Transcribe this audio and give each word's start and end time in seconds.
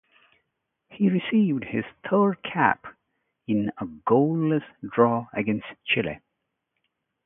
He 0.89 1.09
received 1.11 1.63
his 1.65 1.83
third 2.09 2.41
cap 2.41 2.87
in 3.47 3.71
a 3.77 3.85
goalless 3.85 4.63
draw 4.89 5.27
against 5.31 5.67
Chile. 5.85 6.19